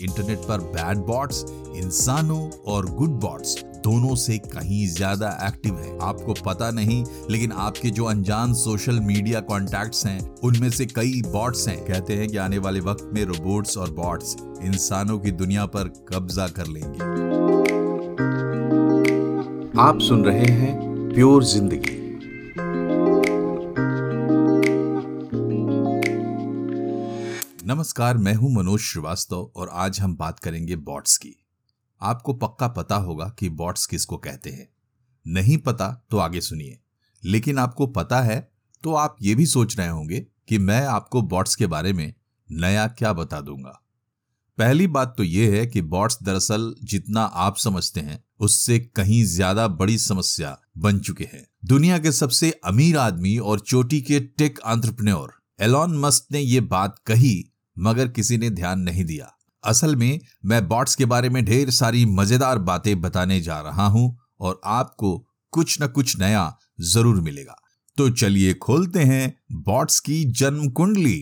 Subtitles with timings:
[0.00, 1.44] Internet पर bad bots
[1.76, 7.90] इंसानों और गुड बॉट्स दोनों से कहीं ज़्यादा एक्टिव है। आपको पता नहीं, लेकिन आपके
[7.90, 12.58] जो अनजान सोशल मीडिया कॉन्टैक्ट्स हैं, उनमें से कई बॉट्स हैं। कहते हैं कि आने
[12.58, 16.98] वाले वक्त में रोबोट्स और बॉट्स इंसानों की दुनिया पर कब्जा कर लेंगे।
[19.80, 20.78] आप सुन रहे हैं
[21.14, 21.99] प्योर ज़िंदगी
[27.70, 31.34] नमस्कार, मैं हूँ मनोज श्रीवास्तव और आज हम बात करेंगे बॉट्स की।
[32.00, 34.66] आपको पक्का पता होगा कि बॉट्स किसको कहते हैं।
[35.26, 36.78] नहीं पता तो आगे सुनिए,
[37.22, 38.38] लेकिन आपको पता है
[38.84, 42.12] तो आप ये भी सोच रहे होंगे कि मैं आपको बॉट्स के बारे में
[42.48, 43.78] नया क्या बता दूँगा।
[44.58, 49.68] पहली बात तो यह है कि बॉट्स दरअसल जितना आप समझते हैं, उससे कहीं ज़्यादा
[49.68, 55.38] बड़ी समस्या बन चुके हैं। दुनिया के सबसे अमीर आदमी और चोटी के टेक आंट्रप्रन्योर
[55.60, 57.32] एलॉन मस्क ने यह बात कही
[57.76, 59.30] मगर किसी ने ध्यान नहीं दिया।
[59.64, 64.18] असल में, मैं बॉट्स के बारे में ढेर सारी मज़ेदार बातें बताने जा रहा हूँ
[64.40, 65.16] और आपको
[65.52, 67.56] कुछ न कुछ नया ज़रूर मिलेगा।
[67.98, 71.18] तो चलिए खोलते हैं बॉट्स की जन्म कुंडली।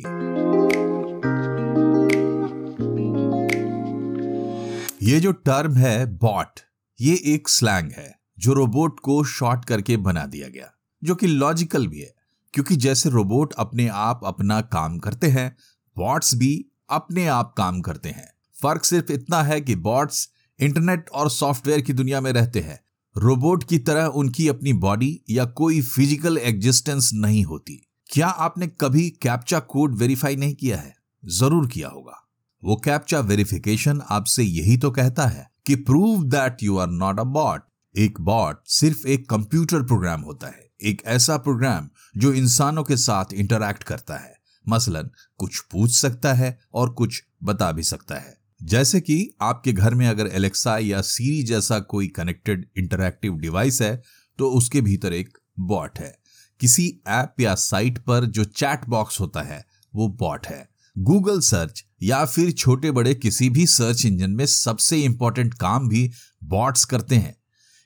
[5.02, 6.60] ये जो टर्म है बॉट
[6.98, 10.70] ये एक स्लैंग है, जो रोबोट को शॉर्ट करके बना दिया गया,
[11.02, 12.12] जो कि लॉजिकल भी है,
[12.54, 15.54] क्योंकि जैसे रोबोट अपने आप अपना काम करते हैं
[15.98, 16.50] बॉट्स भी
[16.90, 21.92] अपने आप काम करते हैं। फ़र्क सिर्फ़ इतना है कि बॉट्स इंटरनेट और सॉफ्टवेयर की
[21.92, 22.78] दुनिया में रहते हैं।
[23.16, 29.08] रोबोट की तरह उनकी अपनी बॉडी या कोई फ़िज़िकल एग्जिस्टेंस नहीं होती। क्या आपने कभी
[29.22, 30.94] कैप्चा कोड वेरीफाई नहीं किया है?
[31.24, 32.24] ज़रूर किया होगा।
[32.62, 37.24] वो कैप्चा वेरिफिकेशन आपसे यही तो कहता है कि prove that you are not a
[37.24, 37.62] bot
[37.94, 43.32] एक बॉट सिर्फ़ एक कंप्यूटर प्रोग्राम होता है। एक ऐसा प्रोग्राम जो इंसानों के साथ
[43.34, 44.37] इंटरैक्ट करता है।
[44.68, 49.94] मसलन, कुछ पूछ सकता है और कुछ बता भी सकता है। जैसे कि आपके घर
[49.94, 54.02] में अगर एलेक्सा या सीरी जैसा कोई कनेक्टेड इंटरैक्टिव डिवाइस है
[54.38, 56.18] तो उसके भीतर एक बॉट है।
[56.60, 61.84] किसी ऐप या साइट पर जो चैट बॉक्स होता है, वो बॉट है। गूगल सर्च
[62.02, 66.10] या फिर छोटे बड़े किसी भी सर्च इंजन में सबसे इंपॉर्टेंट काम भी
[66.44, 67.36] बॉट्स करते हैं।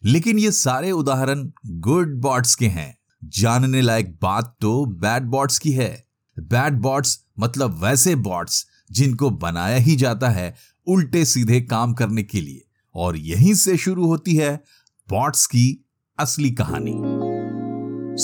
[0.05, 5.73] लेकिन ये सारे उदाहरण गुड बॉट्स के हैं। जानने लायक बात तो बैड बॉट्स की
[5.73, 10.55] है। बैड बॉट्स मतलब वैसे बॉट्स जिनको बनाया ही जाता है
[10.87, 14.65] उल्टे सीधे काम करने के लिए। और यहीं से शुरू होती है
[15.09, 15.85] बॉट्स की
[16.19, 16.95] असली कहानी।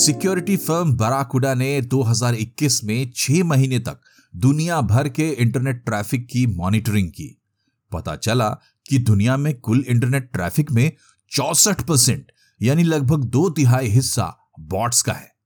[0.01, 4.01] सिक्योरिटी फर्म बराकुडा ने 2021 में छह महीने तक
[4.35, 7.41] दुनिया भर के इंटरनेट ट्रैफ़िक की मॉनिटरिंग की।
[7.91, 8.49] पता चला
[8.89, 10.91] कि दुनिया में कुल इंटरनेट ट्रैफ़िक में
[11.31, 12.31] चौसठ परसेंट,
[12.61, 15.38] यानी लगभग दो तिहाई हिस्सा बॉट्स का है।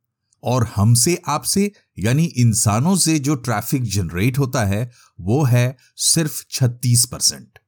[0.44, 7.06] और हमसे आपसे, यानी इंसानों से जो ट्रैफ़िक जनरेट होता है, वो है सिर्फ़ 36
[7.06, 7.60] परसेंट।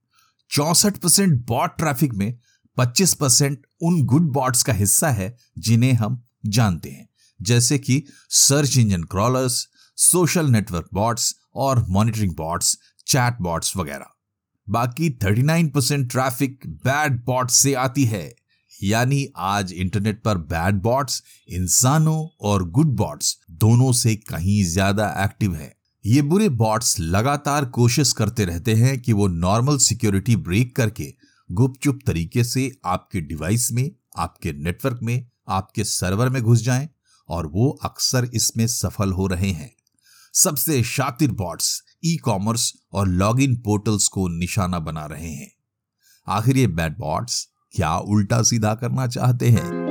[0.52, 2.40] चौसठ परसेंट बॉट ट्रैफ़िक में
[2.78, 7.10] 25 परसेंट उन गुड बॉट्स का हिस्सा है जिन्हें हम जानते हैं।
[7.42, 14.06] जैसे कि search engine crawlers social network bots और मॉनिटरिंग बॉट्स चैट बॉट्स वगैरह।
[14.70, 18.36] बाकी 39 परसेंट ट्रैफ़िक बैड बॉट्स से आती है।
[18.84, 25.56] यानी आज इंटरनेट पर बैड बॉट्स इंसानों और गुड बॉट्स दोनों से कहीं ज़्यादा एक्टिव
[25.56, 25.74] है।
[26.06, 31.14] ये बुरे बॉट्स लगातार कोशिश करते रहते हैं कि वो नॉर्मल सिक्योरिटी ब्रेक करके
[31.50, 36.88] गुपचुप तरीके से आपके डिवाइस में, आपके नेटवर्क में, आपके सर्वर में घुस जाएँ
[37.30, 39.72] और वो अक्सर इसमें सफल हो रहे हैं।
[40.34, 45.52] सबसे शातिर बॉट्स ई कॉमर्स और लॉगिन पोर्टल्स को निशाना बना रहे हैं।
[46.28, 49.86] आखिर ये बैड बॉट्स क्या उल्टा सीधा करना चाहते हैं?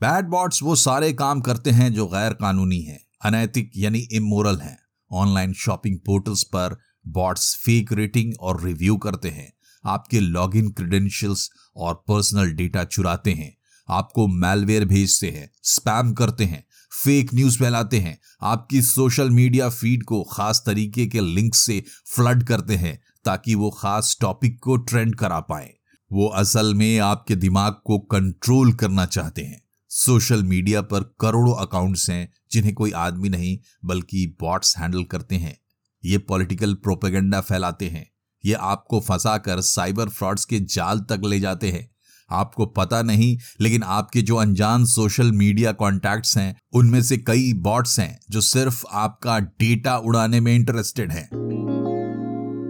[0.00, 4.78] बैड बॉट्स वो सारे काम करते हैं जो गैर कानूनी है, अनैतिक यानी इमोरल हैं।
[5.12, 9.52] ऑनलाइन शॉपिंग पोर्टल्स पर बॉट्स फेक रेटिंग और रिव्यू करते हैं।
[9.84, 13.56] आपके लॉगिन क्रेडेंशियल्स और पर्सनल डेटा चुराते हैं।
[13.88, 20.02] आपको मेलवेयर भेजते हैं स्पैम करते हैं। फेक न्यूज़ फैलाते हैं। आपकी सोशल मीडिया फ़ीड
[20.02, 21.84] को खास तरीके के लिंक से
[22.14, 25.74] फ्लड करते हैं ताकि वो खास टॉपिक को ट्रेंड करा पाए।
[26.12, 32.10] वो असल में आपके दिमाग को कंट्रोल करना चाहते हैं। सोशल मीडिया पर करोड़ों अकाउंट्स
[32.10, 35.58] हैं, जिन्हें कोई आदमी नहीं, बल्कि बॉट्स हैंडल करते हैं।
[36.04, 38.10] ये पॉलिटिकल प्रोपेगेंडा फैलाते हैं।
[38.44, 41.90] ये आपको फंसाकर साइबर फ्रॉड्स के जाल तक ले जाते हैं।
[42.30, 48.00] आपको पता नहीं, लेकिन आपके जो अनजान सोशल मीडिया कॉन्टैक्ट्स हैं, उनमें से कई बॉट्स
[48.00, 51.28] हैं जो सिर्फ़ आपका डेटा उड़ाने में इंटरेस्टेड हैं।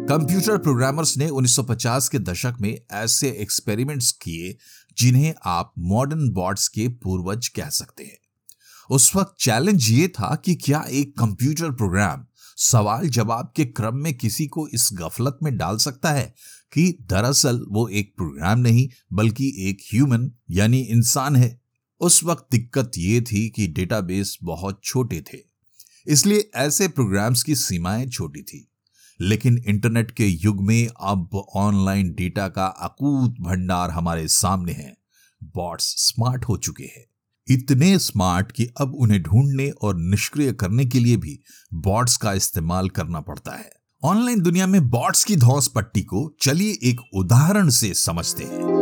[0.08, 4.56] कंप्यूटर प्रोग्रामर्स ने 1950 के दशक में ऐसे एक्सपेरिमेंट्स किए
[4.98, 8.17] जिन्हें आप मॉडर्न बॉट्स के पूर्वज कह सकते हैं।
[8.90, 12.24] उस वक्त चैलेंज ये था कि क्या एक कंप्यूटर प्रोग्राम
[12.56, 16.34] सवाल जवाब के क्रम में किसी को इस गफलत में डाल सकता है
[16.72, 21.60] कि दरअसल वो एक प्रोग्राम नहीं, बल्कि एक ह्यूमन यानी इंसान है।
[22.00, 25.38] उस वक्त दिक्कत ये थी कि डेटाबेस बहुत छोटे थे,
[26.06, 28.64] इसलिए ऐसे प्रोग्राम्स की सीमाएँ छोटी थी।
[29.20, 34.96] लेकिन इंटरनेट के युग में अब ऑनलाइन डेटा का अकूत भंडार हमारे सामने है।
[35.44, 37.04] बॉट्स स्मार्ट हो चुके हैं।
[37.50, 41.40] इतने स्मार्ट कि अब उन्हें ढूँढने और निष्क्रिय करने के लिए भी
[41.74, 43.70] बॉट्स का इस्तेमाल करना पड़ता है।
[44.04, 48.78] ऑनलाइन दुनिया में बॉट्स की धौस पट्टी को चलिए एक उदाहरण से समझते हैं।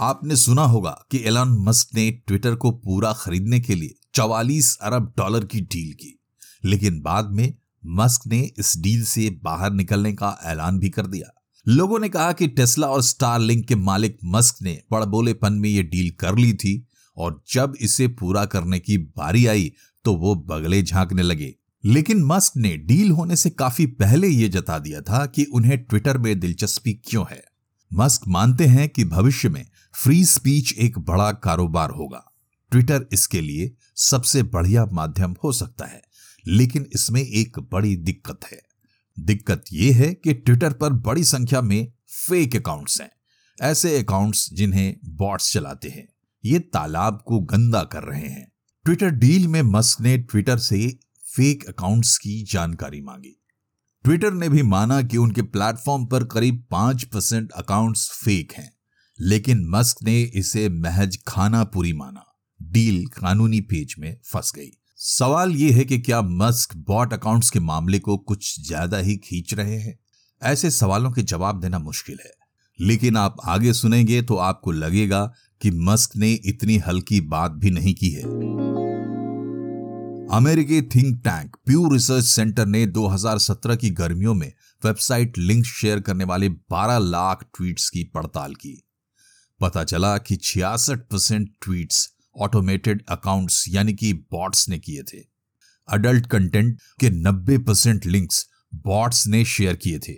[0.00, 5.14] आपने सुना होगा कि एलन मस्क ने ट्विटर को पूरा खरीदने के लिए चवालीस अरब
[5.16, 6.22] डॉलर की डील की।
[6.64, 7.54] लेकिन बाद में
[7.86, 11.35] मस्क ने इस डील से बाहर निकलने का ऐलान भी कर दिया।
[11.68, 16.10] लोगों ने कहा कि टेस्ला और स्टारलिंक के मालिक मस्क ने बड़बोलेपन में यह डील
[16.10, 16.86] कर ली थी
[17.16, 19.72] और जब इसे पूरा करने की बारी आई
[20.04, 21.54] तो वो बगले झांकने लगे।
[21.84, 26.18] लेकिन मस्क ने डील होने से काफ़ी पहले यह जता दिया था कि उन्हें ट्विटर
[26.18, 27.42] में दिलचस्पी क्यों है।
[27.94, 32.24] मस्क मानते हैं कि भविष्य में फ्री स्पीच एक बड़ा कारोबार होगा।
[32.70, 36.02] ट्विटर इसके लिए सबसे बढ़िया माध्यम हो सकता है,
[36.46, 38.65] लेकिन इसमें एक बड़ी दिक्कत है।
[39.18, 43.10] दिक्कत यह है कि ट्विटर पर बड़ी संख्या में फेक अकाउंट्स हैं।
[43.62, 46.08] ऐसे अकाउंट्स जिन्हें बॉट्स चलाते हैं।
[46.44, 48.52] ये तालाब को गंदा कर रहे हैं।
[48.84, 50.98] ट्विटर डील में मस्क ने ट्विटर से
[51.36, 53.42] फेक अकाउंट्स की जानकारी मांगी।
[54.04, 58.76] ट्विटर ने भी माना कि उनके प्लेटफॉर्म पर करीब पाँच परसेंट अकाउंट्स फेक हैं।
[59.20, 62.24] लेकिन मस्क ने इसे महज खाना पूरी माना।
[62.62, 67.60] डील कानूनी पेज में फंस गई। सवाल यह है कि क्या मस्क बॉट अकाउंट्स के
[67.60, 69.98] मामले को कुछ ज़्यादा ही खींच रहे हैं?
[70.42, 72.30] ऐसे सवालों के जवाब देना मुश्किल है।
[72.80, 77.94] लेकिन आप आगे सुनेंगे तो आपको लगेगा कि मस्क ने इतनी हल्की बात भी नहीं
[77.94, 78.22] की है।
[80.36, 84.52] अमेरिकी think tank Pew Research Center ने 2017 की गर्मियों में
[84.84, 88.82] वेबसाइट लिंक शेयर करने वाले 12 लाख ट्वीट्स की पड़ताल की।
[89.60, 95.18] पता चला कि छियासठ परसेंट ट्वीट्स ऑटोमेटेड अकाउंट्स यानी कि बॉट्स ने किए थे।
[95.88, 100.14] अडल्ट कंटेंट के 90 परसेंट लिंक्स बॉट्स ने शेयर किए थे।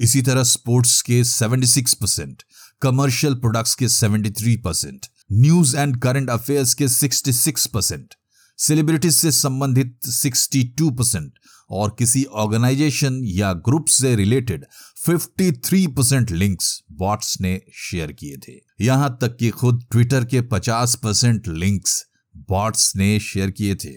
[0.00, 2.42] इसी तरह स्पोर्ट्स के 76 परसेंट
[2.82, 8.14] कमर्शियल प्रोडक्ट्स के 73 percent news and current affairs के 66 परसेंट
[8.58, 11.32] सेलिब्रिटीज से संबंधित 62 परसेंट
[11.70, 14.64] और किसी ऑर्गेनाइजेशन या ग्रुप से रिलेटेड
[15.08, 20.94] 53 परसेंट लिंक्स बॉट्स ने शेयर किए थे। यहाँ तक कि खुद ट्विटर के 50
[20.94, 23.94] परसेंट लिंक्स बॉट्स ने शेयर किए थे।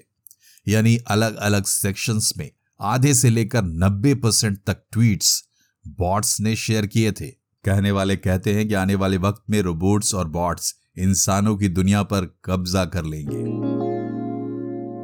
[0.67, 2.51] यानी अलग अलग सेक्शंस में
[2.81, 5.43] आधे से लेकर 90 परसेंट तक ट्वीट्स
[5.87, 7.27] बॉट्स ने शेयर किए थे।
[7.65, 12.03] कहने वाले कहते हैं कि आने वाले वक्त में रोबोट्स और बॉट्स इंसानों की दुनिया
[12.03, 13.68] पर कब्जा कर लेंगे।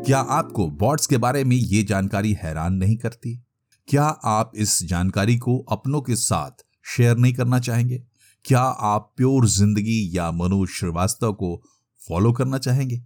[0.05, 3.43] क्या आपको बॉट्स के बारे में ये जानकारी हैरान नहीं करती?
[3.87, 6.51] क्या आप इस जानकारी को अपनों के साथ
[6.83, 8.03] शेयर नहीं करना चाहेंगे?
[8.45, 11.63] क्या आप प्योर ज़िंदगी या मनोज श्रीवास्तव को
[12.09, 13.03] फॉलो करना चाहेंगे?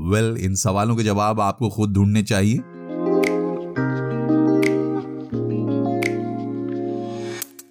[0.00, 2.58] वेल well, इन सवालों के जवाब आपको खुद ढूँढने चाहिए।